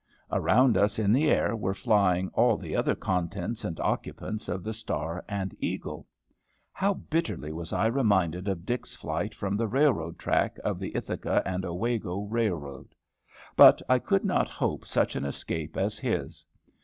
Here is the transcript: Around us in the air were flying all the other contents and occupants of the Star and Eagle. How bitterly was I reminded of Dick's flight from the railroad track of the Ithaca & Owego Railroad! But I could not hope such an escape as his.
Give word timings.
Around 0.31 0.77
us 0.77 0.97
in 0.97 1.13
the 1.13 1.29
air 1.29 1.55
were 1.55 1.75
flying 1.75 2.29
all 2.33 2.57
the 2.57 2.75
other 2.75 2.95
contents 2.95 3.63
and 3.63 3.79
occupants 3.79 4.49
of 4.49 4.63
the 4.63 4.73
Star 4.73 5.23
and 5.29 5.53
Eagle. 5.59 6.07
How 6.73 6.95
bitterly 6.95 7.53
was 7.53 7.71
I 7.71 7.85
reminded 7.85 8.47
of 8.47 8.65
Dick's 8.65 8.95
flight 8.95 9.35
from 9.35 9.55
the 9.57 9.67
railroad 9.67 10.17
track 10.17 10.57
of 10.63 10.79
the 10.79 10.95
Ithaca 10.97 11.43
& 11.59 11.63
Owego 11.67 12.21
Railroad! 12.21 12.95
But 13.55 13.79
I 13.87 13.99
could 13.99 14.25
not 14.25 14.49
hope 14.49 14.87
such 14.87 15.15
an 15.15 15.23
escape 15.23 15.77
as 15.77 15.99
his. 15.99 16.47